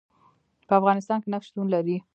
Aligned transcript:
په 0.67 0.73
افغانستان 0.79 1.17
کې 1.23 1.27
نفت 1.33 1.45
شتون 1.47 1.67
لري. 1.75 1.97